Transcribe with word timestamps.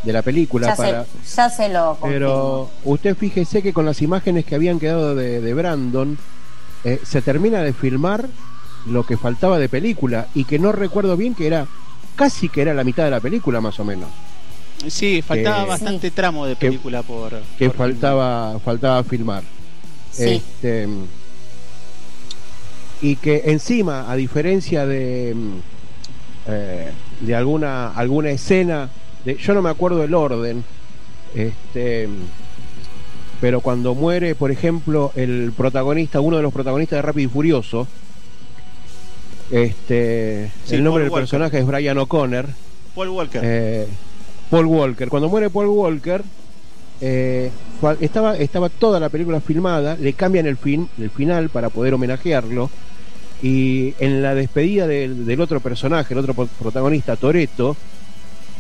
de 0.04 0.14
la 0.14 0.22
película 0.22 0.68
Ya, 0.68 0.76
para. 0.76 1.04
se, 1.24 1.36
ya 1.36 1.50
se 1.50 1.70
lo 1.70 1.98
confirmo. 2.00 2.10
Pero 2.10 2.70
usted 2.86 3.16
fíjese 3.18 3.62
que 3.62 3.74
con 3.74 3.86
las 3.86 4.02
imágenes 4.02 4.46
que 4.46 4.56
habían 4.56 4.80
quedado 4.80 5.14
de, 5.16 5.42
de 5.42 5.54
Brandon, 5.54 6.18
eh, 6.86 7.02
se 7.04 7.22
termina 7.22 7.62
de 7.62 7.74
filmar 7.74 8.28
lo 8.88 9.06
que 9.06 9.18
faltaba 9.18 9.58
de 9.60 9.68
película 9.68 10.28
y 10.36 10.46
que 10.46 10.60
no 10.60 10.72
recuerdo 10.72 11.18
bien 11.18 11.34
que 11.36 11.48
era 11.48 11.66
casi 12.16 12.48
que 12.50 12.62
era 12.62 12.74
la 12.74 12.84
mitad 12.84 13.04
de 13.04 13.10
la 13.12 13.20
película 13.20 13.60
más 13.60 13.80
o 13.80 13.84
menos 13.84 14.10
Sí, 14.88 15.22
faltaba 15.22 15.64
que- 15.64 15.70
bastante 15.70 16.12
tramo 16.12 16.46
de 16.46 16.56
que- 16.56 16.68
película 16.68 17.02
por. 17.04 17.32
que 17.58 17.68
por 17.70 17.78
faltaba 17.78 18.60
faltaba 18.60 19.04
filmar 19.04 19.44
Sí. 20.12 20.24
Este, 20.42 20.88
y 23.02 23.16
que 23.18 23.44
encima 23.48 24.10
a 24.10 24.16
diferencia 24.16 24.86
de 24.86 25.34
mm, 25.36 25.58
eh, 26.48 26.92
de 27.22 27.36
alguna 27.36 27.90
alguna 27.92 28.30
escena 28.32 28.90
de, 29.26 29.36
yo 29.36 29.54
no 29.54 29.62
me 29.62 29.70
acuerdo 29.70 30.04
el 30.04 30.14
orden 30.14 30.64
este 31.36 32.08
pero 33.42 33.60
cuando 33.60 33.94
muere 33.96 34.34
por 34.36 34.52
ejemplo 34.52 35.12
el 35.16 35.52
protagonista 35.56 36.22
uno 36.22 36.38
de 36.38 36.44
los 36.44 36.54
protagonistas 36.54 36.98
de 36.98 37.02
Rápido 37.02 37.30
y 37.30 37.34
Furioso 37.34 37.88
este 39.52 40.52
Sí, 40.66 40.76
el 40.76 40.84
nombre 40.84 41.04
del 41.04 41.12
Walker. 41.12 41.24
personaje 41.24 41.60
es 41.60 41.66
Brian 41.66 41.98
O'Connor 41.98 42.48
Paul 42.96 43.10
Walker. 43.10 43.42
eh, 43.44 43.88
Paul 44.50 44.66
Walker. 44.66 45.10
Cuando 45.10 45.30
muere 45.30 45.50
Paul 45.50 45.68
Walker, 45.68 46.24
eh, 47.02 47.52
estaba, 48.00 48.38
estaba 48.38 48.70
toda 48.70 49.00
la 49.00 49.10
película 49.10 49.42
filmada, 49.42 49.96
le 50.00 50.14
cambian 50.14 50.46
el, 50.46 50.58
el 50.98 51.10
final 51.10 51.50
para 51.50 51.70
poder 51.70 51.94
homenajearlo. 51.94 52.70
Y 53.42 53.94
en 54.00 54.22
la 54.22 54.34
despedida 54.34 54.88
del, 54.88 55.26
del 55.26 55.42
otro 55.42 55.60
personaje, 55.60 56.14
el 56.14 56.20
otro 56.20 56.34
pro- 56.34 56.48
protagonista, 56.60 57.16
Toreto, 57.18 57.76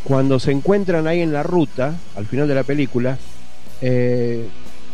cuando 0.03 0.39
se 0.39 0.51
encuentran 0.51 1.07
ahí 1.07 1.21
en 1.21 1.31
la 1.31 1.43
ruta, 1.43 1.95
al 2.15 2.25
final 2.25 2.47
de 2.47 2.55
la 2.55 2.63
película, 2.63 3.17
eh, 3.81 4.45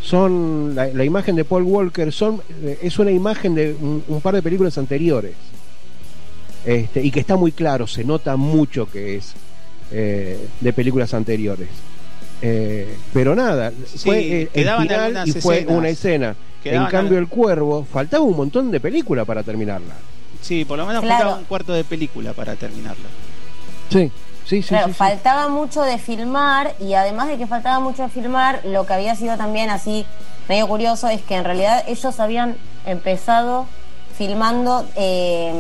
son 0.02 0.74
la, 0.74 0.88
la 0.88 1.04
imagen 1.04 1.36
de 1.36 1.46
Paul 1.46 1.64
Walker 1.64 2.12
son 2.12 2.42
eh, 2.64 2.80
es 2.82 2.98
una 2.98 3.12
imagen 3.12 3.54
de 3.54 3.76
un, 3.80 4.04
un 4.08 4.20
par 4.22 4.34
de 4.34 4.42
películas 4.42 4.76
anteriores 4.80 5.34
este, 6.66 7.04
y 7.04 7.12
que 7.12 7.20
está 7.20 7.36
muy 7.36 7.52
claro, 7.52 7.86
se 7.86 8.04
nota 8.04 8.36
mucho 8.36 8.90
que 8.90 9.18
es 9.18 9.34
eh, 9.92 10.48
de 10.60 10.74
películas 10.74 11.14
anteriores. 11.14 11.70
Eh, 12.42 12.98
pero 13.14 13.36
nada, 13.36 13.72
Sí, 13.86 14.00
fue 14.00 14.20
eh, 14.20 14.42
el 14.42 14.50
quedaban 14.50 14.82
final 14.84 15.00
algunas 15.02 15.28
y 15.28 15.32
fue 15.34 15.58
escenas. 15.60 15.78
una 15.78 15.90
escena. 15.90 16.36
Quedaban 16.64 16.86
en 16.88 16.92
cambio, 16.92 17.18
al- 17.18 17.24
El 17.24 17.30
Cuervo, 17.30 17.86
faltaba 17.92 18.24
un 18.24 18.36
montón 18.38 18.72
de 18.72 18.80
película 18.80 19.26
para 19.26 19.44
terminarla. 19.44 19.94
Sí, 20.42 20.66
por 20.66 20.78
lo 20.78 20.86
menos 20.88 21.02
Claro. 21.04 21.18
faltaba 21.20 21.38
un 21.40 21.46
cuarto 21.46 21.74
de 21.74 21.84
película 21.84 22.34
para 22.34 22.56
terminarla. 22.56 23.06
Sí, 23.90 24.12
sí, 24.46 24.62
sí. 24.64 24.70
Claro, 24.70 24.88
sí, 24.88 24.94
sí. 24.94 24.98
faltaba 24.98 25.50
mucho 25.50 25.82
de 25.84 25.98
filmar 26.00 26.74
y 26.80 26.94
además 26.94 27.28
de 27.28 27.38
que 27.38 27.46
faltaba 27.46 27.80
mucho 27.80 28.04
de 28.04 28.10
filmar, 28.10 28.62
lo 28.66 28.86
que 28.88 28.94
había 28.94 29.16
sido 29.16 29.38
también 29.38 29.70
así 29.70 30.06
medio 30.50 30.68
curioso 30.68 31.08
es 31.10 31.22
que 31.22 31.36
en 31.36 31.44
realidad 31.44 31.84
ellos 31.88 32.20
habían 32.20 32.56
empezado 32.88 33.68
filmando, 34.18 34.88
eh, 34.96 35.52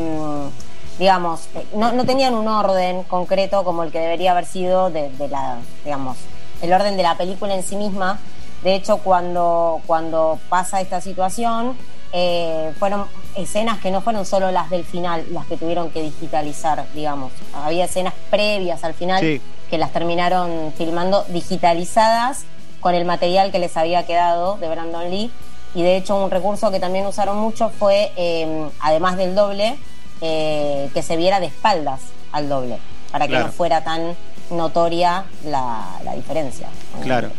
digamos, 1.00 1.47
eh, 1.56 1.66
no, 1.75 1.91
no 1.94 2.06
tenían 2.06 2.34
un 2.34 2.47
orden 2.47 3.03
concreto 3.03 3.63
como 3.63 3.84
el 3.84 3.91
que 3.91 4.00
debería 4.00 4.31
haber 4.31 4.46
sido 4.46 4.90
de, 4.90 5.09
de 5.12 5.28
la, 5.28 5.57
digamos, 5.84 6.18
el 6.62 6.72
orden 6.74 6.97
de 6.97 7.03
la 7.03 7.16
película 7.18 7.56
en 7.56 7.63
sí 7.63 7.75
misma. 7.75 8.19
De 8.63 8.75
hecho, 8.75 8.97
cuando, 8.97 9.81
cuando 9.88 10.40
pasa 10.50 10.81
esta 10.81 11.02
situación, 11.02 11.75
eh, 12.13 12.74
fueron 12.78 13.06
escenas 13.35 13.79
que 13.79 13.90
no 13.90 14.02
fueron 14.02 14.25
solo 14.25 14.52
las 14.52 14.69
del 14.69 14.84
final, 14.84 15.25
las 15.31 15.46
que 15.47 15.57
tuvieron 15.57 15.90
que 15.90 16.02
digitalizar, 16.03 16.85
digamos. 16.94 17.31
Había 17.56 17.85
escenas 17.85 18.13
previas 18.29 18.84
al 18.84 18.94
final 18.94 19.19
Sí. 19.19 19.41
que 19.69 19.78
las 19.79 19.91
terminaron 19.91 20.73
filmando 20.78 21.23
digitalizadas 21.29 22.44
con 22.81 22.94
el 22.96 23.06
material 23.06 23.52
que 23.52 23.59
les 23.59 23.78
había 23.78 24.06
quedado 24.06 24.58
de 24.58 24.68
Brandon 24.69 25.09
Lee. 25.09 25.31
Y 25.73 25.84
de 25.84 25.96
hecho 25.96 26.16
un 26.22 26.29
recurso 26.29 26.69
que 26.69 26.79
también 26.81 27.08
usaron 27.08 27.38
mucho 27.38 27.69
fue, 27.69 28.12
eh, 28.18 28.68
además 28.81 29.16
del 29.18 29.34
doble, 29.35 29.78
eh, 30.21 30.89
que 30.93 31.01
se 31.01 31.17
viera 31.17 31.39
de 31.39 31.47
espaldas 31.47 31.99
al 32.31 32.47
doble, 32.49 32.77
para 33.11 33.25
que 33.25 33.31
Claro. 33.31 33.47
no 33.47 33.51
fuera 33.51 33.83
tan 33.83 34.15
notoria 34.49 35.25
la, 35.45 35.97
la 36.03 36.15
diferencia. 36.15 36.67
Claro. 37.03 37.29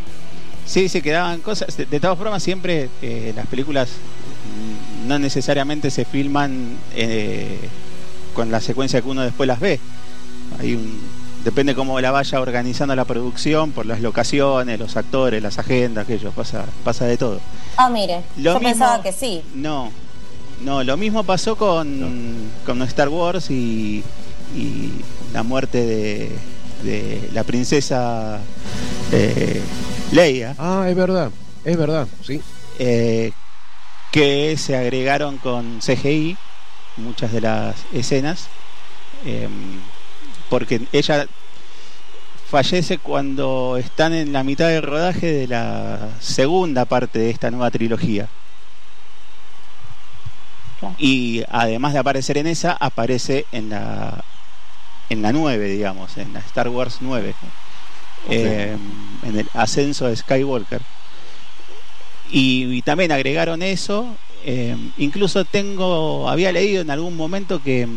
Sí, 0.65 0.87
se 0.89 1.01
quedaban 1.01 1.41
cosas. 1.41 1.75
De, 1.77 1.85
de 1.85 1.99
todas 1.99 2.17
formas, 2.17 2.41
siempre 2.41 2.89
eh, 3.01 3.33
las 3.35 3.47
películas 3.47 3.89
no 5.07 5.19
necesariamente 5.19 5.91
se 5.91 6.05
filman 6.05 6.77
eh, 6.95 7.57
con 8.33 8.51
la 8.51 8.61
secuencia 8.61 9.01
que 9.01 9.07
uno 9.09 9.21
después 9.21 9.47
las 9.47 9.59
ve. 9.59 9.79
Hay 10.59 10.73
un, 10.75 11.01
depende 11.43 11.75
cómo 11.75 11.99
la 11.99 12.11
vaya 12.11 12.39
organizando 12.39 12.95
la 12.95 13.03
producción, 13.05 13.71
por 13.71 13.85
las 13.85 13.99
locaciones, 13.99 14.79
los 14.79 14.95
actores, 14.95 15.43
las 15.43 15.59
agendas, 15.59 16.05
aquello, 16.05 16.31
pasa, 16.31 16.65
pasa 16.83 17.05
de 17.05 17.17
todo. 17.17 17.39
Ah, 17.77 17.89
mire, 17.89 18.21
Lo 18.37 18.53
yo 18.53 18.59
mismo- 18.59 18.69
pensaba 18.69 19.01
que 19.03 19.11
sí. 19.11 19.43
No, 19.53 19.91
no, 20.61 20.83
lo 20.83 20.97
mismo 20.97 21.23
pasó 21.23 21.55
con, 21.55 22.51
con 22.65 22.81
Star 22.83 23.09
Wars 23.09 23.49
y, 23.49 24.03
y 24.55 24.91
la 25.33 25.43
muerte 25.43 25.85
de, 25.85 26.31
de 26.83 27.29
la 27.33 27.43
princesa 27.43 28.39
eh, 29.11 29.61
Leia. 30.11 30.55
Ah, 30.57 30.85
es 30.89 30.95
verdad, 30.95 31.31
es 31.63 31.77
verdad, 31.77 32.07
sí. 32.21 32.41
eh, 32.79 33.31
que 34.11 34.57
se 34.57 34.75
agregaron 34.75 35.37
con 35.37 35.79
CGI 35.79 36.37
muchas 36.97 37.31
de 37.31 37.41
las 37.41 37.75
escenas 37.91 38.47
eh, 39.25 39.47
porque 40.49 40.87
ella 40.91 41.27
fallece 42.45 42.99
cuando 42.99 43.77
están 43.77 44.13
en 44.13 44.31
la 44.33 44.43
mitad 44.43 44.67
del 44.67 44.83
rodaje 44.83 45.31
de 45.33 45.47
la 45.47 46.09
segunda 46.19 46.85
parte 46.85 47.17
de 47.19 47.29
esta 47.31 47.49
nueva 47.49 47.71
trilogía 47.71 48.29
Claro. 50.89 50.95
y 50.99 51.43
además 51.49 51.93
de 51.93 51.99
aparecer 51.99 52.37
en 52.37 52.47
esa 52.47 52.73
aparece 52.73 53.45
en 53.51 53.69
la 53.69 54.23
en 55.09 55.21
la 55.21 55.31
9 55.31 55.69
digamos 55.69 56.17
en 56.17 56.33
la 56.33 56.39
Star 56.39 56.69
Wars 56.69 56.97
9 57.01 57.33
eh, 58.29 58.77
en 59.23 59.39
el 59.39 59.49
ascenso 59.53 60.07
de 60.07 60.15
Skywalker. 60.15 60.81
Y, 62.31 62.81
también 62.81 63.11
agregaron 63.11 63.61
eso. 63.61 64.15
eh, 64.45 64.75
incluso 64.97 65.45
tengo, 65.45 66.29
había 66.29 66.51
leído 66.51 66.81
en 66.81 66.89
algún 66.89 67.15
momento 67.15 67.61
que 67.61 67.87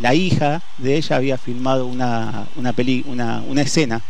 la 0.00 0.14
hija 0.14 0.62
de 0.78 0.96
ella 0.96 1.16
había 1.16 1.38
filmado 1.38 1.86
una, 1.86 2.46
una, 2.56 2.72
peli, 2.72 3.02
una, 3.06 3.42
una 3.48 3.62
escena, 3.62 4.00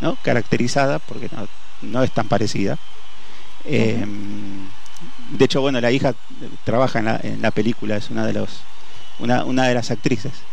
¿no? 0.00 0.16
Caracterizada, 0.22 0.98
porque 1.00 1.28
no, 1.32 1.48
no 1.82 2.02
es 2.02 2.12
tan 2.12 2.28
parecida. 2.28 2.78
Eh, 3.64 4.06
de 5.32 5.44
hecho, 5.46 5.60
bueno, 5.60 5.80
la 5.80 5.92
hija 5.92 6.14
trabaja 6.64 6.98
en 7.00 7.04
la, 7.06 7.20
en 7.22 7.42
la 7.42 7.50
película, 7.52 7.96
es 7.96 8.10
una 8.10 8.26
de 8.26 8.34
los 8.34 8.66
una, 9.18 9.44
una 9.44 9.66
de 9.68 9.74
las 9.74 9.90
actrices. 9.90 10.46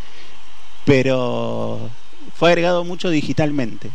Pero 0.85 1.91
fue 2.33 2.49
agregado 2.49 2.83
mucho 2.83 3.09
digitalmente. 3.09 3.93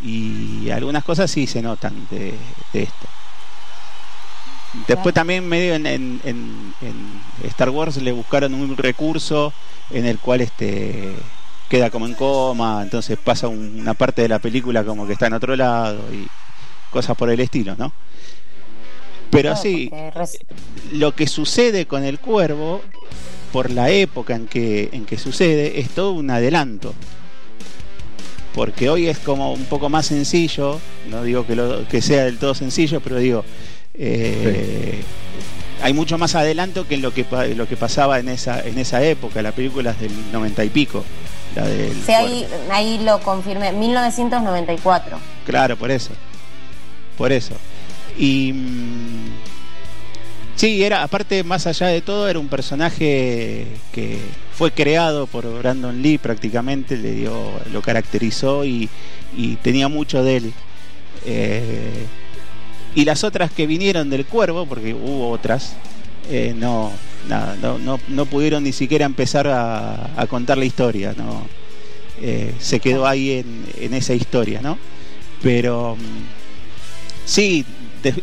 Y 0.00 0.70
algunas 0.70 1.04
cosas 1.04 1.30
sí 1.30 1.46
se 1.46 1.62
notan 1.62 2.06
de, 2.08 2.54
de 2.72 2.82
esto. 2.82 3.08
Después 4.72 5.14
también 5.14 5.46
medio 5.46 5.74
en, 5.74 5.86
en, 5.86 6.20
en, 6.24 6.74
en 6.80 7.22
Star 7.42 7.68
Wars 7.70 7.96
le 8.00 8.10
buscaron 8.12 8.54
un 8.54 8.76
recurso 8.76 9.54
en 9.90 10.06
el 10.06 10.18
cual 10.18 10.40
este 10.40 11.30
queda 11.68 11.90
como 11.90 12.06
en 12.06 12.14
coma, 12.14 12.80
entonces 12.82 13.18
pasa 13.18 13.48
un- 13.48 13.80
una 13.80 13.94
parte 13.94 14.22
de 14.22 14.28
la 14.28 14.38
película 14.38 14.84
como 14.84 15.06
que 15.06 15.12
está 15.14 15.26
en 15.26 15.32
otro 15.34 15.56
lado 15.56 16.12
y 16.12 16.30
cosas 16.90 17.16
por 17.16 17.30
el 17.30 17.40
estilo, 17.40 17.76
¿no? 17.76 17.94
Pero 19.32 19.56
sí, 19.56 19.90
lo 20.92 21.14
que 21.14 21.26
sucede 21.26 21.86
con 21.86 22.04
el 22.04 22.18
cuervo, 22.18 22.82
por 23.50 23.70
la 23.70 23.88
época 23.88 24.36
en 24.36 24.46
que, 24.46 24.90
en 24.92 25.06
que 25.06 25.16
sucede, 25.16 25.80
es 25.80 25.88
todo 25.88 26.12
un 26.12 26.30
adelanto. 26.30 26.92
Porque 28.54 28.90
hoy 28.90 29.08
es 29.08 29.18
como 29.18 29.54
un 29.54 29.64
poco 29.64 29.88
más 29.88 30.04
sencillo, 30.04 30.78
no 31.08 31.22
digo 31.22 31.46
que, 31.46 31.56
lo, 31.56 31.88
que 31.88 32.02
sea 32.02 32.26
del 32.26 32.36
todo 32.36 32.54
sencillo, 32.54 33.00
pero 33.00 33.16
digo, 33.16 33.42
eh, 33.94 35.02
hay 35.82 35.94
mucho 35.94 36.18
más 36.18 36.34
adelanto 36.34 36.86
que 36.86 36.96
en 36.96 37.02
lo 37.02 37.14
que, 37.14 37.24
lo 37.56 37.66
que 37.66 37.76
pasaba 37.78 38.18
en 38.18 38.28
esa, 38.28 38.60
en 38.60 38.78
esa 38.78 39.02
época, 39.02 39.40
la 39.40 39.52
película 39.52 39.92
es 39.92 40.00
del 40.00 40.32
90 40.32 40.64
y 40.64 40.68
pico. 40.68 41.04
La 41.56 41.66
del 41.66 42.02
Sí, 42.04 42.12
ahí 42.70 43.00
lo 43.02 43.18
confirmé, 43.20 43.72
1994. 43.72 45.18
Claro, 45.46 45.78
por 45.78 45.90
eso. 45.90 46.12
Por 47.16 47.32
eso. 47.32 47.54
Y. 48.18 48.52
mm, 48.52 49.30
sí, 50.56 50.82
era, 50.82 51.02
aparte, 51.02 51.44
más 51.44 51.66
allá 51.66 51.88
de 51.88 52.00
todo, 52.00 52.28
era 52.28 52.38
un 52.38 52.48
personaje 52.48 53.66
que 53.92 54.18
fue 54.54 54.70
creado 54.70 55.26
por 55.26 55.46
Brandon 55.58 56.00
Lee 56.02 56.18
prácticamente, 56.18 56.96
le 56.96 57.12
dio, 57.12 57.50
lo 57.72 57.82
caracterizó 57.82 58.64
y, 58.64 58.88
tenía 59.62 59.88
mucho 59.88 60.22
de 60.22 60.36
él. 60.36 60.52
Eh, 61.24 62.06
y 62.94 63.04
las 63.04 63.24
otras 63.24 63.50
que 63.50 63.66
vinieron 63.66 64.10
del 64.10 64.26
cuervo, 64.26 64.66
porque 64.66 64.92
hubo 64.94 65.30
otras, 65.30 65.74
eh, 66.30 66.54
no, 66.56 66.92
nada, 67.28 67.56
no, 67.60 67.78
no, 67.78 67.98
no 68.08 68.26
pudieron 68.26 68.62
ni 68.64 68.72
siquiera 68.72 69.06
empezar 69.06 69.48
a, 69.48 70.26
contar 70.28 70.58
la 70.58 70.64
historia, 70.64 71.14
no 71.16 71.46
Eh, 72.20 72.54
se 72.60 72.78
quedó 72.78 73.06
ahí 73.06 73.32
en, 73.32 73.64
en 73.80 73.94
esa 73.94 74.14
historia, 74.14 74.60
¿no? 74.62 74.78
Pero 75.42 75.96
mm, 75.96 77.24
sí, 77.24 77.64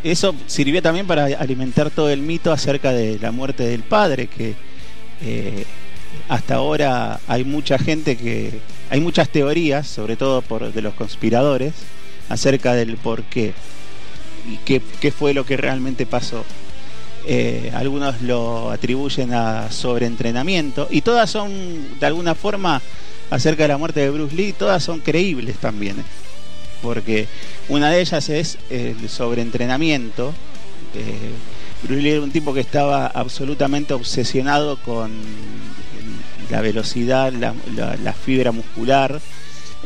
eso 0.04 0.36
sirvió 0.48 0.82
también 0.82 1.08
para 1.08 1.26
alimentar 1.26 1.90
todo 1.90 2.10
el 2.10 2.22
mito 2.22 2.52
acerca 2.52 2.92
de 2.92 3.20
la 3.20 3.32
muerte 3.32 3.64
del 3.64 3.84
padre, 3.84 4.28
que 4.28 4.56
eh, 5.22 5.66
hasta 6.28 6.56
ahora 6.56 7.20
hay 7.28 7.44
mucha 7.44 7.78
gente 7.78 8.18
que 8.18 8.60
hay 8.90 9.02
muchas 9.02 9.30
teorías, 9.30 9.88
sobre 9.88 10.16
todo 10.16 10.42
por 10.42 10.72
de 10.72 10.82
los 10.82 10.94
conspiradores, 10.94 11.74
acerca 12.30 12.74
del 12.74 12.98
por 12.98 13.24
qué 13.24 13.54
y 14.52 14.58
qué, 14.58 14.82
qué 15.00 15.12
fue 15.12 15.34
lo 15.34 15.46
que 15.46 15.58
realmente 15.58 16.06
pasó. 16.06 16.44
Eh, 17.28 17.72
algunos 17.76 18.22
lo 18.22 18.72
atribuyen 18.72 19.34
a 19.34 19.70
sobreentrenamiento 19.72 20.88
y 20.90 21.02
todas 21.02 21.30
son 21.30 22.00
de 22.00 22.06
alguna 22.06 22.34
forma 22.34 22.82
acerca 23.30 23.64
de 23.64 23.70
la 23.70 23.78
muerte 23.78 24.00
de 24.00 24.10
Bruce 24.10 24.36
Lee, 24.36 24.54
todas 24.54 24.84
son 24.84 25.00
creíbles 25.00 25.58
también. 25.58 25.98
Porque 26.82 27.28
una 27.68 27.90
de 27.92 28.02
ellas 28.02 28.30
es 28.30 28.58
el 28.70 29.10
sobreentrenamiento. 29.10 30.34
Eh, 30.96 31.32
Bruce 31.84 32.02
Lee 32.02 32.10
era 32.12 32.22
un 32.22 32.32
tipo 32.32 32.54
que 32.54 32.60
estaba 32.62 33.08
absolutamente 33.08 33.94
obsesionado 33.94 34.78
con 34.78 35.12
la 36.50 36.62
velocidad, 36.62 37.32
la, 37.34 37.54
la- 37.76 37.96
la 37.98 38.14
fibra 38.14 38.52
muscular. 38.52 39.20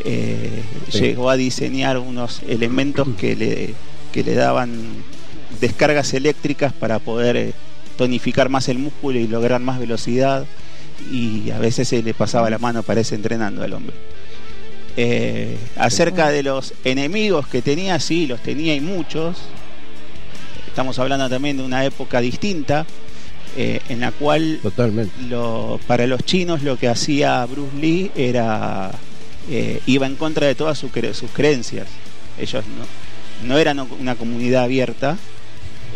Eh, 0.06 0.64
Sí. 0.90 1.00
Llegó 1.02 1.30
a 1.30 1.36
diseñar 1.38 1.98
unos 1.98 2.42
elementos 2.48 3.08
que 3.18 3.36
le, 3.36 3.74
que 4.12 4.24
le 4.24 4.34
daban 4.36 4.72
descargas 5.60 6.14
eléctricas 6.14 6.74
para 6.74 7.00
poder 7.00 7.36
eh, 7.38 7.54
tonificar 7.98 8.50
más 8.50 8.70
el 8.70 8.78
músculo 8.80 9.20
y 9.20 9.28
lograr 9.28 9.60
más 9.62 9.80
velocidad. 9.80 10.46
Y 11.12 11.50
a 11.52 11.60
veces 11.60 11.88
se 11.88 12.02
le 12.04 12.14
pasaba 12.14 12.50
la 12.50 12.60
mano, 12.60 12.84
parece 12.84 13.16
entrenando 13.16 13.64
al 13.64 13.74
hombre. 13.74 13.96
Eh, 14.96 15.58
acerca 15.78 16.30
de 16.30 16.44
los 16.44 16.74
enemigos 16.84 17.48
que 17.48 17.62
tenía, 17.62 18.00
sí, 18.00 18.28
los 18.28 18.42
tenía 18.42 18.76
y 18.76 18.82
muchos. 18.82 19.38
Estamos 20.68 21.00
hablando 21.00 21.30
también 21.30 21.58
de 21.58 21.64
una 21.64 21.84
época 21.86 22.22
distinta, 22.22 22.86
eh, 23.58 23.80
en 23.90 24.00
la 24.02 24.12
cual 24.12 24.60
Totalmente. 24.62 25.14
lo, 25.30 25.80
para 25.88 26.06
los 26.08 26.24
chinos 26.24 26.64
lo 26.64 26.78
que 26.78 26.88
hacía 26.90 27.46
Bruce 27.46 27.76
Lee 27.78 28.12
era 28.16 28.92
eh, 29.50 29.80
iba 29.88 30.06
en 30.08 30.16
contra 30.16 30.48
de 30.48 30.56
todas 30.56 30.78
sus 30.78 30.92
cre- 30.92 31.14
sus 31.14 31.32
creencias. 31.32 31.88
Ellos 32.40 32.64
no, 33.44 33.48
no 33.48 33.58
eran 33.60 33.80
una 33.80 34.16
comunidad 34.16 34.64
abierta. 34.64 35.18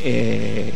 Eh, 0.04 0.72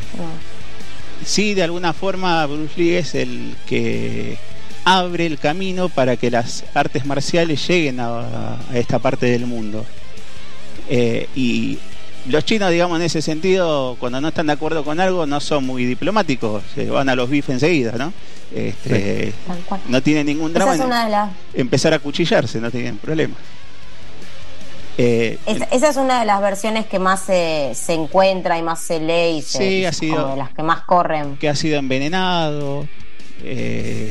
sí, 1.26 1.54
de 1.54 1.64
alguna 1.64 1.94
forma 1.94 2.46
Bruce 2.48 2.74
Lee 2.78 2.94
es 2.96 3.14
el 3.16 3.56
que 3.68 4.38
abre 4.86 5.26
el 5.26 5.38
camino 5.38 5.90
para 5.90 6.18
que 6.18 6.32
las 6.32 6.64
artes 6.74 7.06
marciales 7.06 7.68
lleguen 7.68 8.00
a, 8.00 8.20
a 8.56 8.78
esta 8.78 9.00
parte 9.00 9.26
del 9.28 9.46
mundo. 9.46 9.86
Eh, 10.90 11.28
y 11.36 11.78
los 12.28 12.44
chinos, 12.46 12.70
digamos, 12.72 12.98
en 13.00 13.06
ese 13.06 13.22
sentido, 13.22 13.96
cuando 14.00 14.20
no 14.22 14.28
están 14.30 14.48
de 14.48 14.54
acuerdo 14.54 14.84
con 14.84 15.00
algo, 15.00 15.26
no 15.26 15.40
son 15.40 15.66
muy 15.66 15.86
diplomáticos, 15.86 16.64
se 16.76 16.90
van 16.90 17.10
a 17.10 17.16
los 17.16 17.30
bifes 17.30 17.54
enseguida, 17.56 17.94
¿no? 17.94 18.14
Este, 18.54 19.34
Tal 19.48 19.58
cual. 19.60 19.82
No 19.88 20.02
tienen 20.04 20.26
ningún 20.26 20.52
Esa 20.52 20.60
drama 20.60 20.74
es 20.76 20.80
en 20.82 20.86
una 20.88 21.04
de 21.06 21.10
las 21.12 21.30
empezar 21.54 21.94
a 21.94 22.00
cuchillarse, 22.00 22.60
no 22.60 22.70
tienen 22.70 22.98
problema. 22.98 23.36
Eh, 24.98 25.38
Esa, 25.46 25.64
esa 25.66 25.90
es 25.90 25.96
una 25.98 26.20
de 26.20 26.26
las 26.26 26.42
versiones 26.42 26.86
que 26.86 27.00
más 27.00 27.22
se, 27.22 27.72
se 27.74 27.94
encuentra 27.94 28.58
y 28.60 28.62
más 28.62 28.82
se 28.82 29.00
lee 29.00 29.38
y 29.38 29.42
se, 29.42 29.58
Sí, 29.58 29.86
ha 29.86 29.94
sido- 29.94 30.18
como 30.22 30.32
de 30.34 30.38
las 30.38 30.52
que 30.52 30.64
más 30.64 30.82
corren. 30.82 31.38
que 31.38 31.48
ha 31.50 31.56
sido 31.56 31.78
envenenado, 31.80 32.88
eh, 33.44 34.11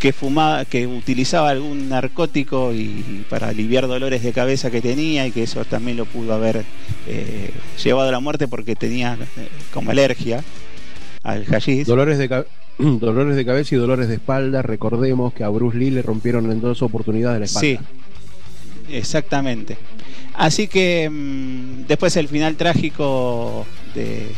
que 0.00 0.12
fumaba, 0.12 0.64
que 0.64 0.86
utilizaba 0.86 1.50
algún 1.50 1.90
narcótico 1.90 2.72
y 2.72 3.24
para 3.28 3.48
aliviar 3.48 3.86
dolores 3.86 4.22
de 4.22 4.32
cabeza 4.32 4.70
que 4.70 4.80
tenía 4.80 5.26
y 5.26 5.30
que 5.30 5.42
eso 5.42 5.64
también 5.66 5.98
lo 5.98 6.06
pudo 6.06 6.32
haber 6.32 6.64
eh, 7.06 7.50
llevado 7.84 8.08
a 8.08 8.12
la 8.12 8.18
muerte 8.18 8.48
porque 8.48 8.74
tenía 8.74 9.14
eh, 9.14 9.48
como 9.72 9.90
alergia 9.90 10.42
al 11.22 11.44
hashish. 11.44 11.86
Dolores 11.86 12.16
de, 12.16 12.44
dolores 12.78 13.36
de 13.36 13.44
cabeza 13.44 13.74
y 13.74 13.78
dolores 13.78 14.08
de 14.08 14.14
espalda. 14.14 14.62
Recordemos 14.62 15.34
que 15.34 15.44
a 15.44 15.50
Bruce 15.50 15.76
Lee 15.76 15.90
le 15.90 16.02
rompieron 16.02 16.50
en 16.50 16.62
dos 16.62 16.80
oportunidades 16.80 17.38
la 17.38 17.44
espalda. 17.44 17.68
Sí, 18.88 18.96
exactamente. 18.96 19.76
Así 20.34 20.66
que 20.66 21.10
mm, 21.10 21.86
después 21.86 22.16
el 22.16 22.28
final 22.28 22.56
trágico 22.56 23.66
de 23.94 24.28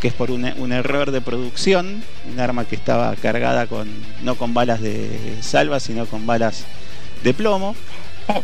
que 0.00 0.08
es 0.08 0.14
por 0.14 0.30
un, 0.30 0.44
un 0.58 0.72
error 0.72 1.10
de 1.10 1.20
producción, 1.20 2.02
un 2.30 2.40
arma 2.40 2.64
que 2.64 2.76
estaba 2.76 3.14
cargada 3.16 3.66
con 3.66 3.88
no 4.22 4.36
con 4.36 4.54
balas 4.54 4.80
de 4.80 5.38
salva, 5.42 5.80
sino 5.80 6.06
con 6.06 6.26
balas 6.26 6.64
de 7.22 7.34
plomo. 7.34 7.74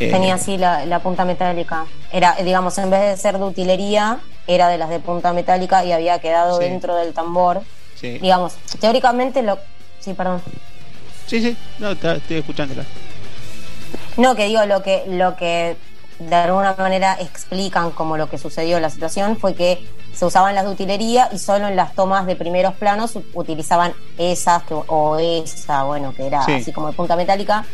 Eh, 0.00 0.12
Tenía 0.12 0.34
así 0.34 0.56
la, 0.58 0.86
la 0.86 1.00
punta 1.00 1.24
metálica. 1.24 1.84
Era, 2.12 2.36
digamos, 2.44 2.78
en 2.78 2.88
vez 2.88 3.00
de 3.00 3.16
ser 3.16 3.36
de 3.36 3.42
utilería, 3.42 4.20
era 4.46 4.68
de 4.68 4.78
las 4.78 4.90
de 4.90 5.00
punta 5.00 5.32
metálica 5.32 5.84
y 5.84 5.90
había 5.90 6.20
quedado 6.20 6.56
Sí. 6.58 6.64
dentro 6.66 6.94
del 6.94 7.12
tambor. 7.12 7.62
sí. 7.96 8.16
Digamos, 8.18 8.52
teóricamente 8.78 9.42
lo. 9.42 9.58
Sí, 9.98 10.14
perdón. 10.14 10.40
sí, 11.26 11.40
sí, 11.42 11.56
no, 11.80 11.90
está- 11.90 12.14
estoy 12.14 12.36
escuchándola. 12.36 12.84
No, 14.16 14.36
que 14.36 14.44
digo, 14.44 14.64
lo 14.66 14.84
que, 14.84 15.02
lo 15.08 15.34
que 15.34 15.76
de 16.20 16.34
alguna 16.36 16.76
manera 16.78 17.16
explican 17.20 17.90
como 17.90 18.16
lo 18.16 18.30
que 18.30 18.38
sucedió 18.38 18.76
en 18.76 18.82
la 18.82 18.90
situación 18.90 19.36
fue 19.36 19.54
que 19.56 19.84
se 20.18 20.24
usaban 20.24 20.54
las 20.54 20.64
de 20.64 20.70
utilería 20.72 21.28
y 21.32 21.38
solo 21.38 21.68
en 21.68 21.76
las 21.76 21.94
tomas 21.94 22.26
de 22.26 22.34
primeros 22.34 22.74
planos 22.74 23.16
utilizaban 23.34 23.92
esas 24.16 24.64
que- 24.64 24.74
o 24.74 25.16
esa, 25.16 25.84
bueno, 25.84 26.12
que 26.12 26.26
era 26.26 26.42
Sí. 26.44 26.54
así 26.54 26.72
como 26.72 26.88
de 26.88 26.92
punta 26.94 27.14
metálica. 27.14 27.64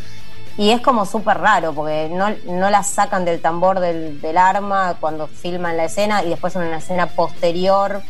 Y 0.58 0.70
es 0.70 0.82
como 0.82 1.06
súper 1.06 1.38
raro 1.38 1.72
porque 1.72 2.08
no, 2.12 2.28
no 2.44 2.68
la 2.70 2.82
sacan 2.82 3.24
del 3.24 3.40
tambor 3.40 3.80
del, 3.80 4.20
del 4.20 4.36
arma 4.36 4.96
cuando 5.00 5.26
filman 5.26 5.76
la 5.78 5.84
escena 5.84 6.22
y 6.22 6.28
después 6.28 6.54
en 6.56 6.62
una 6.62 6.76
escena 6.78 7.06
posterior, 7.06 8.02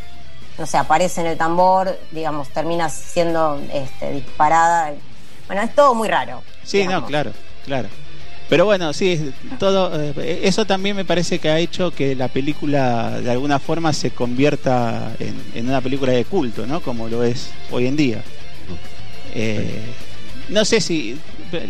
no 0.59 0.67
sé, 0.67 0.79
aparece 0.79 1.21
en 1.21 1.29
el 1.29 1.39
tambor, 1.39 1.97
digamos, 2.11 2.49
termina 2.49 2.89
siendo 2.89 3.59
este, 3.73 4.11
disparada. 4.11 4.93
Bueno, 5.47 5.63
es 5.63 5.75
todo 5.75 5.95
muy 5.95 6.09
raro. 6.09 6.43
Sí, 6.65 6.79
digamos. 6.79 7.03
no, 7.03 7.07
claro, 7.07 7.33
claro. 7.65 7.89
Pero 8.49 8.67
bueno, 8.67 8.93
sí, 8.93 9.33
todo 9.59 9.91
eh, 10.21 10.41
eso 10.45 10.67
también 10.67 10.97
me 10.97 11.05
parece 11.05 11.39
que 11.39 11.49
ha 11.49 11.59
hecho 11.59 11.91
que 11.93 12.15
la 12.15 12.29
película 12.29 13.21
de 13.21 13.31
alguna 13.31 13.59
forma 13.59 13.93
se 13.93 14.11
convierta 14.11 15.17
en, 15.19 15.67
una 15.67 15.81
película 15.81 16.13
de 16.13 16.25
culto, 16.25 16.67
¿no? 16.67 16.81
Como 16.81 17.09
lo 17.09 17.25
es 17.25 17.51
hoy 17.71 17.87
en 17.87 17.97
día. 17.97 18.23
Eh, 19.35 19.81
no 20.51 20.65
sé 20.65 20.81
si 20.81 21.19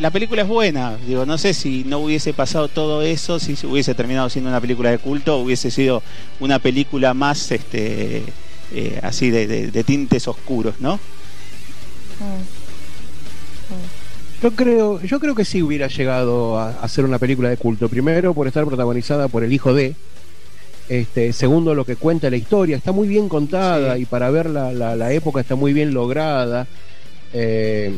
la 0.00 0.10
película 0.10 0.42
es 0.42 0.48
buena, 0.48 0.96
digo, 1.06 1.26
no 1.26 1.38
sé 1.38 1.54
si 1.54 1.84
no 1.84 1.98
hubiese 1.98 2.32
pasado 2.32 2.68
todo 2.68 3.02
eso, 3.02 3.38
si 3.38 3.54
hubiese 3.66 3.94
terminado 3.94 4.28
siendo 4.30 4.50
una 4.50 4.60
película 4.60 4.90
de 4.90 4.98
culto, 4.98 5.38
hubiese 5.38 5.70
sido 5.70 6.02
una 6.40 6.58
película 6.58 7.14
más, 7.14 7.50
este, 7.50 8.22
eh, 8.72 9.00
así 9.02 9.30
de, 9.30 9.84
tintes 9.84 10.26
oscuros, 10.26 10.76
¿no? 10.80 10.98
Yo 14.44 14.50
creo, 14.50 15.00
yo 15.00 15.20
creo 15.20 15.34
que 15.34 15.46
sí 15.46 15.62
hubiera 15.62 15.86
llegado 15.86 16.58
a, 16.58 16.86
ser 16.86 17.06
una 17.06 17.18
película 17.18 17.48
de 17.48 17.56
culto. 17.56 17.88
Primero, 17.88 18.34
por 18.34 18.46
estar 18.46 18.66
protagonizada 18.66 19.28
por 19.28 19.42
el 19.42 19.50
hijo 19.50 19.72
de. 19.72 19.94
Este, 20.86 21.32
segundo, 21.32 21.74
lo 21.74 21.86
que 21.86 21.96
cuenta 21.96 22.28
la 22.28 22.36
historia. 22.36 22.76
Está 22.76 22.92
muy 22.92 23.08
bien 23.08 23.30
contada 23.30 23.96
y 23.96 24.04
para 24.04 24.28
ver 24.28 24.50
la, 24.50 24.70
la, 24.74 25.12
época 25.14 25.40
está 25.40 25.54
muy 25.54 25.72
bien 25.72 25.94
lograda. 25.94 26.66
Eh, 27.32 27.94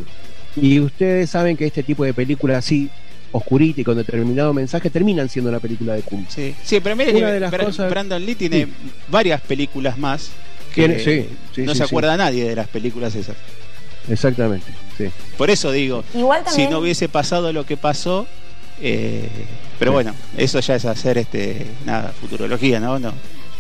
y 0.55 0.79
ustedes 0.79 1.31
saben 1.31 1.57
que 1.57 1.67
este 1.67 1.83
tipo 1.83 2.05
de 2.05 2.15
películas 2.15 2.59
así, 2.59 2.91
oscurita 3.33 3.81
y 3.81 3.85
con 3.85 3.97
determinado 3.97 4.55
mensaje, 4.55 4.89
terminan 4.89 5.29
siendo 5.29 5.51
una 5.51 5.59
película 5.59 5.95
de 5.95 6.03
culto. 6.03 6.31
Sí, 6.31 6.55
sí 6.63 6.79
pero 6.79 6.95
mire 6.95 7.13
que 7.13 7.89
Brandon 7.91 8.25
Lee 8.25 8.37
tiene 8.37 8.69
varias 9.09 9.41
películas 9.41 9.99
más 9.99 10.31
que 10.73 11.27
no 11.57 11.75
se 11.75 11.83
acuerda 11.83 12.17
nadie 12.17 12.49
de 12.49 12.55
las 12.55 12.69
películas 12.69 13.17
esas. 13.17 13.35
Exactamente, 14.09 14.67
sí. 14.97 15.11
Por 15.37 15.51
eso 15.51 15.71
digo, 15.71 16.05
si 16.49 16.67
no 16.69 16.79
hubiese 16.79 17.09
pasado 17.09 17.53
lo 17.53 17.65
que 17.65 17.77
pasó, 17.77 18.27
eh, 18.81 19.29
pero 19.79 19.93
bueno, 19.93 20.15
eso 20.37 20.61
ya 20.61 20.75
es 20.75 20.85
hacer 20.85 21.19
este 21.19 21.67
nada, 21.85 22.13
futurología, 22.21 22.81
¿no? 22.81 22.99
no 22.99 23.13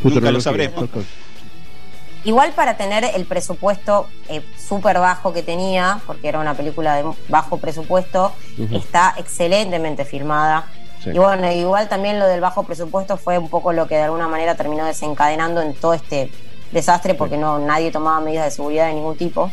nunca 0.03 0.31
lo 0.31 0.41
sabremos. 0.41 0.89
Igual 2.25 2.53
para 2.53 2.77
tener 2.77 3.05
el 3.05 3.25
presupuesto 3.25 4.09
eh, 4.29 4.43
súper 4.59 4.99
bajo 4.99 5.33
que 5.33 5.43
tenía, 5.43 6.01
porque 6.07 6.29
era 6.29 6.41
una 6.41 6.55
película 6.55 6.97
de 6.97 7.05
bajo 7.29 7.59
presupuesto, 7.59 8.33
está 8.73 9.15
excelentemente 9.17 10.05
filmada. 10.05 10.67
Y 11.05 11.19
bueno, 11.19 11.53
igual 11.53 11.89
también 11.89 12.19
lo 12.19 12.27
del 12.27 12.41
bajo 12.41 12.65
presupuesto 12.65 13.17
fue 13.17 13.39
un 13.39 13.49
poco 13.49 13.73
lo 13.73 13.87
que 13.87 13.95
de 13.95 14.03
alguna 14.03 14.27
manera 14.27 14.57
terminó 14.57 14.85
desencadenando 14.85 15.63
en 15.63 15.75
todo 15.75 15.95
este 15.95 16.33
desastre, 16.73 17.15
porque 17.15 17.37
no 17.37 17.61
nadie 17.61 17.93
tomaba 17.93 18.21
medidas 18.21 18.47
de 18.47 18.51
seguridad 18.51 18.89
de 18.89 18.95
ningún 18.95 19.17
tipo. 19.17 19.53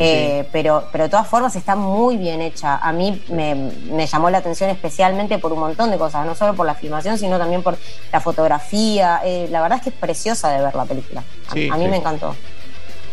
Eh, 0.00 0.46
pero, 0.50 0.88
pero 0.90 1.04
de 1.04 1.10
todas 1.10 1.28
formas 1.28 1.54
está 1.56 1.76
muy 1.76 2.16
bien 2.16 2.40
hecha. 2.40 2.76
A 2.76 2.92
mí 2.92 3.22
me, 3.28 4.06
llamó 4.06 4.30
la 4.30 4.38
atención 4.38 4.70
especialmente 4.70 5.38
por 5.38 5.52
un 5.52 5.60
montón 5.60 5.90
de 5.90 5.98
cosas, 5.98 6.26
no 6.26 6.34
solo 6.34 6.54
por 6.54 6.66
la 6.66 6.74
filmación, 6.74 7.18
sino 7.18 7.38
también 7.38 7.62
por 7.62 7.76
la 8.12 8.20
fotografía. 8.20 9.20
Eh, 9.24 9.48
la 9.50 9.62
verdad 9.62 9.78
es 9.78 9.84
que 9.84 9.90
es 9.90 9.96
preciosa 9.96 10.50
de 10.50 10.62
ver 10.62 10.74
la 10.74 10.84
película. 10.84 11.22
A, 11.48 11.54
mí 11.54 11.88
me 11.88 11.96
encantó. 11.96 12.34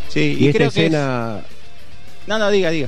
Sí, 0.10 0.38
y, 0.40 0.48
esta 0.50 0.66
escena... 0.66 1.42
No, 2.28 2.38
no, 2.38 2.50
diga, 2.50 2.70
diga. 2.70 2.88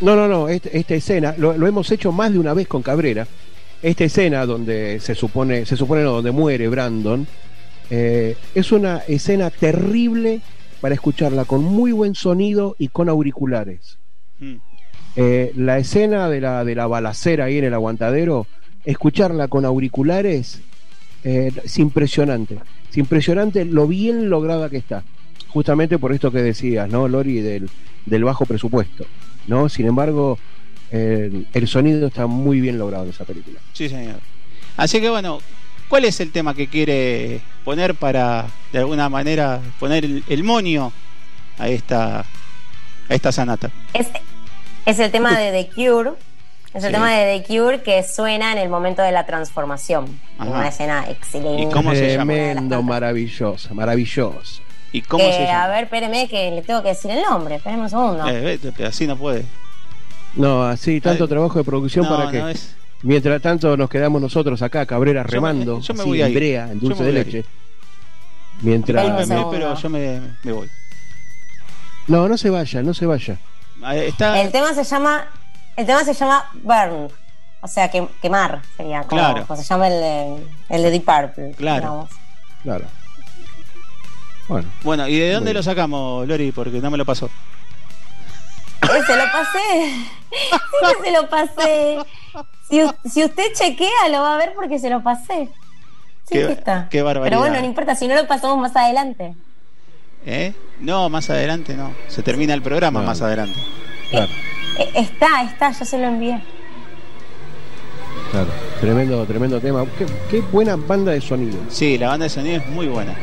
No, 0.00 0.16
no, 0.16 0.26
no, 0.26 0.48
esta, 0.48 0.94
escena 0.94 1.34
lo, 1.38 1.54
hemos 1.66 1.90
hecho 1.92 2.10
más 2.10 2.32
de 2.32 2.38
una 2.38 2.54
vez 2.54 2.66
con 2.66 2.82
Cabrera. 2.82 3.26
Esta 3.82 4.04
escena 4.04 4.46
donde 4.46 5.00
se 5.00 5.14
supone, 5.14 5.66
se 5.66 5.76
supone 5.76 6.02
donde 6.02 6.30
muere 6.30 6.68
Brandon, 6.68 7.26
eh, 7.90 8.36
es 8.54 8.72
una 8.72 8.98
escena 9.08 9.50
terrible 9.50 10.40
para 10.82 10.96
escucharla 10.96 11.44
con 11.44 11.62
muy 11.62 11.92
buen 11.92 12.16
sonido 12.16 12.74
y 12.76 12.88
con 12.88 13.08
auriculares. 13.08 13.98
Hmm. 14.40 14.56
Eh, 15.14 15.52
la 15.54 15.78
escena 15.78 16.28
de 16.28 16.40
la, 16.40 16.64
de 16.64 16.74
la 16.74 16.88
balacera 16.88 17.44
ahí 17.44 17.58
en 17.58 17.64
el 17.64 17.74
aguantadero, 17.74 18.48
escucharla 18.84 19.46
con 19.46 19.64
auriculares 19.64 20.60
eh, 21.22 21.52
es 21.62 21.78
impresionante. 21.78 22.58
Es 22.90 22.98
impresionante 22.98 23.64
lo 23.64 23.86
bien 23.86 24.28
lograda 24.28 24.68
que 24.68 24.78
está. 24.78 25.04
Justamente 25.46 26.00
por 26.00 26.12
esto 26.12 26.32
que 26.32 26.42
decías, 26.42 26.90
¿no, 26.90 27.06
Lori? 27.06 27.40
Del, 27.40 27.70
del 28.04 28.24
bajo 28.24 28.44
presupuesto. 28.44 29.06
¿no? 29.46 29.68
Sin 29.68 29.86
embargo, 29.86 30.36
eh, 30.90 31.44
el 31.52 31.68
sonido 31.68 32.08
está 32.08 32.26
muy 32.26 32.60
bien 32.60 32.76
logrado 32.76 33.04
en 33.04 33.10
esa 33.10 33.24
película. 33.24 33.60
Sí, 33.72 33.88
señor. 33.88 34.18
Así 34.76 35.00
que 35.00 35.10
bueno, 35.10 35.38
¿Cuál 35.92 36.06
es 36.06 36.20
el 36.20 36.32
tema 36.32 36.54
que 36.54 36.68
quiere 36.68 37.42
poner 37.66 37.94
para, 37.94 38.46
de 38.72 38.78
alguna 38.78 39.10
manera, 39.10 39.60
poner 39.78 40.06
el, 40.26 40.42
monio 40.42 40.90
a 41.58 41.68
esta, 41.68 42.20
a 42.20 42.24
esta 43.14 43.30
sanata? 43.30 43.70
Es, 43.92 44.06
es 44.86 44.98
el 44.98 45.10
tema 45.10 45.38
de 45.38 45.52
The 45.52 45.70
Cure. 45.74 46.12
Es 46.72 46.84
el 46.84 46.92
tema 46.92 47.12
de 47.12 47.38
The 47.38 47.46
Cure 47.46 47.82
que 47.82 48.02
suena 48.04 48.52
en 48.52 48.58
el 48.58 48.70
momento 48.70 49.02
de 49.02 49.12
la 49.12 49.26
transformación. 49.26 50.18
Una 50.38 50.68
escena 50.68 51.04
excelente. 51.10 51.64
¿Y 51.64 51.66
cómo 51.70 51.92
se 51.92 52.16
llama? 52.16 52.32
Tremendo, 52.32 52.82
maravillosa, 52.82 53.74
maravilloso. 53.74 54.62
¿Y 54.92 55.02
cómo 55.02 55.30
se 55.30 55.44
llama? 55.44 55.64
A 55.64 55.68
ver, 55.68 55.84
espéreme 55.84 56.26
que 56.26 56.52
le 56.52 56.62
tengo 56.62 56.82
que 56.82 56.88
decir 56.88 57.10
el 57.10 57.20
nombre. 57.20 57.56
Espéreme 57.56 57.82
un 57.82 57.90
segundo. 57.90 58.24
Eh, 58.30 58.58
así 58.86 59.06
no 59.06 59.18
puede. 59.18 59.44
No, 60.36 60.64
así, 60.64 61.02
tanto 61.02 61.28
trabajo 61.28 61.58
de 61.58 61.64
producción 61.64 62.08
para 62.08 62.30
que. 62.30 62.52
es... 62.52 62.76
Mientras 63.02 63.42
tanto 63.42 63.76
nos 63.76 63.90
quedamos 63.90 64.22
nosotros 64.22 64.62
acá, 64.62 64.86
Cabrera 64.86 65.22
remando, 65.24 65.80
yo 65.80 65.94
me, 65.94 66.04
voy 66.04 66.22
en 66.22 66.34
brea, 66.34 66.70
en 66.70 66.78
dulce 66.78 67.02
de 67.02 67.12
leche. 67.12 67.44
Mientras... 68.60 69.26
pero 69.50 69.74
yo 69.74 69.90
me, 69.90 70.20
voy. 70.44 70.70
No, 72.06 72.28
no 72.28 72.38
se 72.38 72.50
vaya, 72.50 72.82
no 72.82 72.94
se 72.94 73.06
vaya. 73.06 73.38
El 73.90 74.52
tema 74.52 74.72
se 74.72 74.84
llama, 74.84 75.26
el 75.76 75.84
tema 75.84 76.04
se 76.04 76.14
llama 76.14 76.48
Burn, 76.62 77.08
o 77.60 77.68
sea, 77.68 77.90
que, 77.90 78.06
quemar 78.20 78.62
sería 78.76 79.02
como, 79.02 79.20
claro. 79.20 79.56
se 79.56 79.64
llama 79.64 79.88
el, 79.88 80.44
el 80.68 80.82
de 80.82 80.90
Deep 80.90 81.04
Purple. 81.04 81.52
Claro. 81.56 82.08
Claro. 82.62 82.84
Bueno. 84.48 84.68
Bueno, 84.82 85.08
¿y 85.08 85.18
de 85.18 85.32
dónde 85.32 85.54
lo 85.54 85.62
sacamos, 85.62 86.26
Lori? 86.28 86.52
Porque 86.52 86.80
no 86.80 86.90
me 86.90 86.98
lo 86.98 87.04
pasó. 87.04 87.28
Se 89.06 89.16
lo 89.16 89.24
pasé. 89.32 89.94
Sí, 90.30 90.86
se 91.04 91.10
lo 91.12 91.28
pasé. 91.28 91.98
Si, 93.10 93.24
usted 93.24 93.52
chequea, 93.54 94.08
lo 94.10 94.22
va 94.22 94.34
a 94.34 94.38
ver 94.38 94.54
porque 94.54 94.78
se 94.78 94.90
lo 94.90 95.02
pasé. 95.02 95.48
Sí, 96.24 96.34
qué, 96.34 96.52
está. 96.52 96.88
Qué 96.90 97.02
barbaridad. 97.02 97.30
Pero 97.30 97.40
bueno, 97.40 97.60
no 97.60 97.66
importa, 97.66 97.94
si 97.94 98.08
no 98.08 98.14
lo 98.14 98.26
pasamos 98.26 98.58
más 98.58 98.74
adelante. 98.76 99.34
¿Eh? 100.24 100.54
No, 100.80 101.08
más 101.08 101.28
adelante 101.30 101.74
no. 101.74 101.92
Se 102.08 102.22
termina 102.22 102.54
el 102.54 102.62
programa 102.62 103.02
más 103.02 103.20
adelante. 103.20 103.58
Claro. 104.10 104.32
Eh, 104.78 104.90
está, 104.94 105.42
está, 105.42 105.72
yo 105.72 105.84
se 105.84 105.98
lo 105.98 106.06
envié. 106.06 106.40
Claro, 108.30 108.48
tremendo, 108.80 109.26
tremendo 109.26 109.60
tema. 109.60 109.84
Qué, 110.30 110.40
buena 110.52 110.76
banda 110.76 111.12
de 111.12 111.20
sonido. 111.20 111.58
Sí, 111.68 111.98
la 111.98 112.08
banda 112.08 112.24
de 112.24 112.30
sonido 112.30 112.56
es 112.56 112.68
muy 112.68 112.86
buena. 112.86 113.14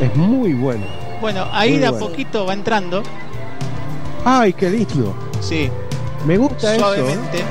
Es 0.00 0.14
muy 0.14 0.52
buena. 0.52 0.84
Bueno, 1.20 1.48
ahí 1.52 1.78
de 1.78 1.86
a 1.86 1.92
poquito 1.92 2.44
va 2.44 2.52
entrando. 2.52 3.02
Ay, 4.28 4.52
qué 4.54 4.68
lindo. 4.68 5.14
Sí. 5.40 5.70
Me 6.24 6.36
gusta 6.36 6.76
Suavemente. 6.76 7.38
eso. 7.38 7.46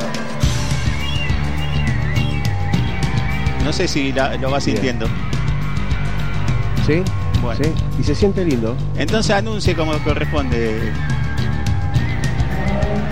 No 3.63 3.71
sé 3.71 3.87
si 3.87 4.11
lo 4.11 4.51
vas 4.51 4.65
sintiendo. 4.65 5.07
¿Sí? 6.85 7.01
Bueno. 7.41 7.63
¿Sí? 7.63 7.71
Y 7.97 8.03
se 8.03 8.13
siente 8.13 8.43
lindo. 8.43 8.75
Entonces 8.97 9.33
anuncie 9.33 9.73
como 9.73 9.93
corresponde. 9.99 10.91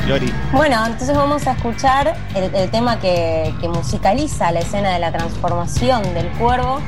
Lori. 0.09 0.29
Bueno, 0.51 0.85
entonces 0.85 1.15
vamos 1.15 1.47
a 1.47 1.53
escuchar 1.53 2.17
el, 2.35 2.69
tema 2.69 2.99
que, 2.99 3.53
que, 3.61 3.69
musicaliza 3.69 4.51
la 4.51 4.59
escena 4.59 4.91
de 4.91 4.99
la 4.99 5.13
transformación 5.13 6.03
del 6.13 6.27
cuervo 6.31 6.81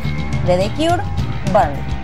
de 0.45 0.57
The 0.57 0.69
Cure, 0.71 1.01
Burn. 1.53 1.94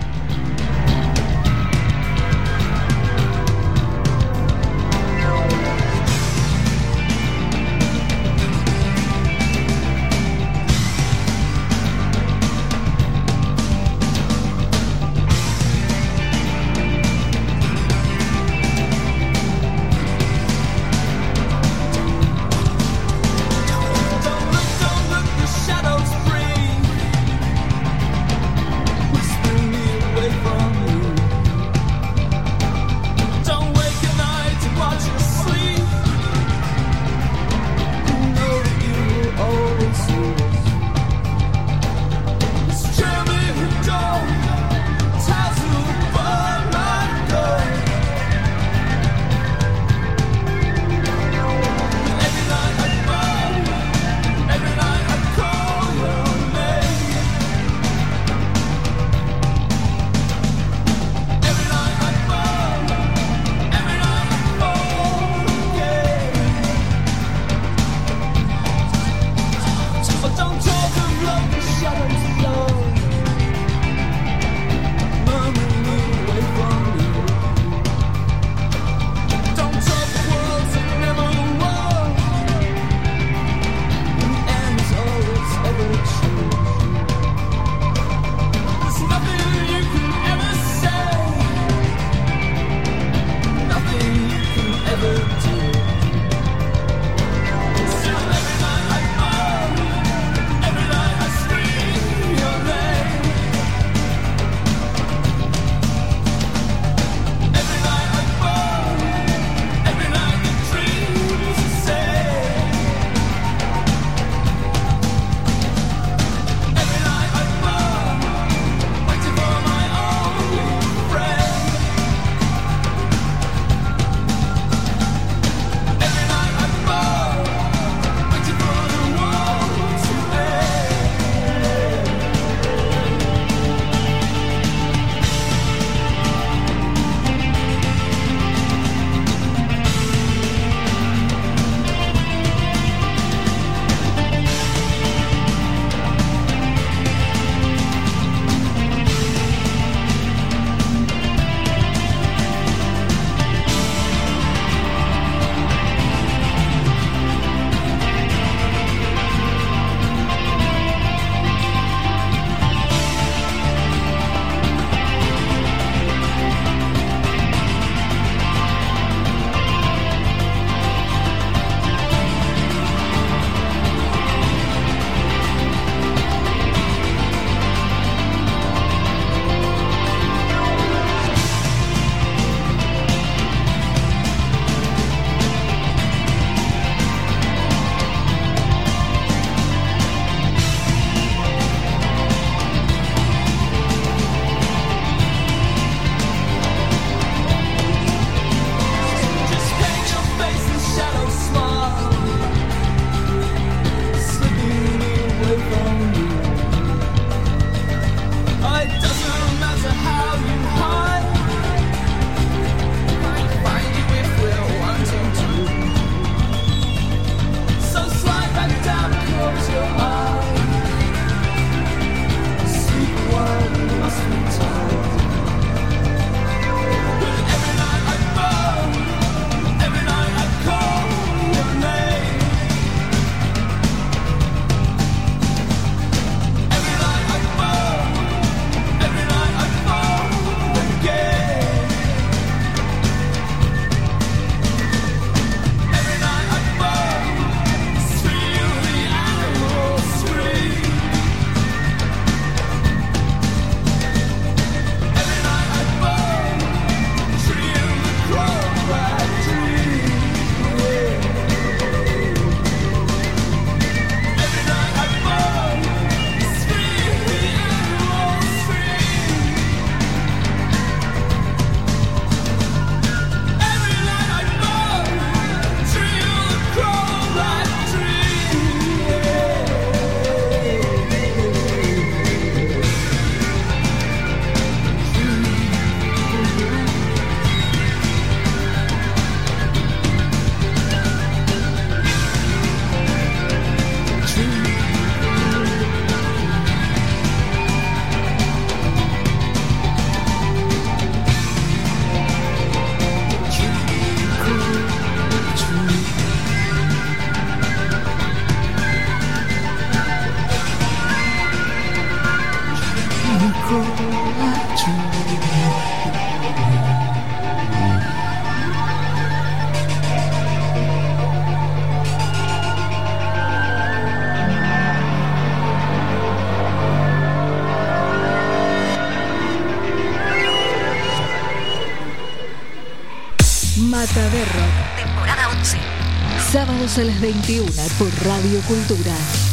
A 336.97 337.03
las 337.03 337.21
21 337.21 337.71
por 337.97 338.09
Radio 338.25 338.59
Cultura. 338.67 339.50